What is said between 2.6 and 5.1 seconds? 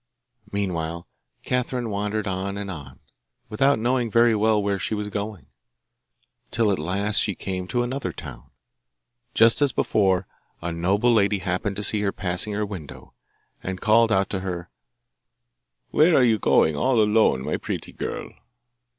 on, without knowing very well where she was